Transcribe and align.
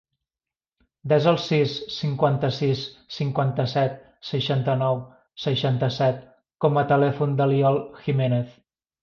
Desa 1.11 1.27
el 1.31 1.35
sis, 1.43 1.75
cinquanta-sis, 1.95 2.81
cinquanta-set, 3.17 4.01
seixanta-nou, 4.31 4.99
seixanta-set 5.45 6.25
com 6.67 6.83
a 6.85 6.87
telèfon 6.95 7.39
de 7.43 7.51
l'Iol 7.53 7.81
Jimenez. 8.09 8.59